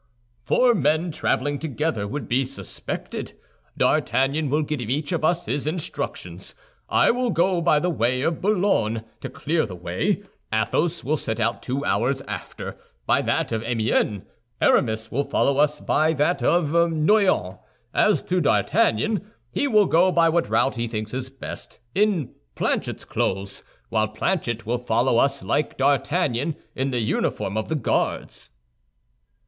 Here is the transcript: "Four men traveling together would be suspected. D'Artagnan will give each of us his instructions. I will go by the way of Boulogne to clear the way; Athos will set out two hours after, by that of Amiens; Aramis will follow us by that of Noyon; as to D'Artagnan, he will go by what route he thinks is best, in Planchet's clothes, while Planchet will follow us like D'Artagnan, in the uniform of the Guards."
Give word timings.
"Four 0.41 0.73
men 0.73 1.11
traveling 1.11 1.59
together 1.59 2.07
would 2.07 2.27
be 2.27 2.43
suspected. 2.43 3.33
D'Artagnan 3.77 4.49
will 4.49 4.63
give 4.63 4.81
each 4.81 5.11
of 5.11 5.23
us 5.23 5.45
his 5.45 5.67
instructions. 5.67 6.55
I 6.89 7.11
will 7.11 7.29
go 7.29 7.61
by 7.61 7.77
the 7.77 7.91
way 7.91 8.23
of 8.23 8.41
Boulogne 8.41 9.03
to 9.19 9.29
clear 9.29 9.67
the 9.67 9.75
way; 9.75 10.23
Athos 10.51 11.03
will 11.03 11.17
set 11.17 11.39
out 11.39 11.61
two 11.61 11.85
hours 11.85 12.23
after, 12.23 12.79
by 13.05 13.21
that 13.21 13.51
of 13.51 13.61
Amiens; 13.61 14.23
Aramis 14.59 15.11
will 15.11 15.23
follow 15.23 15.57
us 15.59 15.79
by 15.79 16.13
that 16.13 16.41
of 16.41 16.71
Noyon; 16.91 17.59
as 17.93 18.23
to 18.23 18.41
D'Artagnan, 18.41 19.29
he 19.51 19.67
will 19.67 19.85
go 19.85 20.11
by 20.11 20.29
what 20.29 20.49
route 20.49 20.77
he 20.77 20.87
thinks 20.87 21.13
is 21.13 21.29
best, 21.29 21.77
in 21.93 22.33
Planchet's 22.55 23.05
clothes, 23.05 23.61
while 23.89 24.07
Planchet 24.07 24.65
will 24.65 24.79
follow 24.79 25.19
us 25.19 25.43
like 25.43 25.77
D'Artagnan, 25.77 26.55
in 26.75 26.89
the 26.89 27.01
uniform 27.01 27.55
of 27.55 27.69
the 27.69 27.75
Guards." 27.75 28.49